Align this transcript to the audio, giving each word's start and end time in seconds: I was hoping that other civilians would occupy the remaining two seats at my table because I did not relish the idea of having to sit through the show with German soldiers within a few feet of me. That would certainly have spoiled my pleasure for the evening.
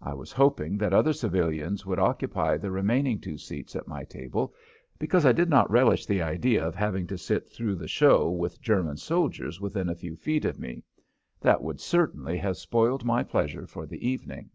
I 0.00 0.14
was 0.14 0.30
hoping 0.30 0.78
that 0.78 0.92
other 0.94 1.12
civilians 1.12 1.84
would 1.84 1.98
occupy 1.98 2.56
the 2.56 2.70
remaining 2.70 3.18
two 3.20 3.36
seats 3.36 3.74
at 3.74 3.88
my 3.88 4.04
table 4.04 4.54
because 5.00 5.26
I 5.26 5.32
did 5.32 5.50
not 5.50 5.68
relish 5.68 6.06
the 6.06 6.22
idea 6.22 6.64
of 6.64 6.76
having 6.76 7.08
to 7.08 7.18
sit 7.18 7.50
through 7.50 7.74
the 7.74 7.88
show 7.88 8.30
with 8.30 8.62
German 8.62 8.98
soldiers 8.98 9.60
within 9.60 9.88
a 9.88 9.96
few 9.96 10.14
feet 10.14 10.44
of 10.44 10.60
me. 10.60 10.84
That 11.40 11.60
would 11.60 11.80
certainly 11.80 12.38
have 12.38 12.56
spoiled 12.56 13.04
my 13.04 13.24
pleasure 13.24 13.66
for 13.66 13.84
the 13.84 14.08
evening. 14.08 14.50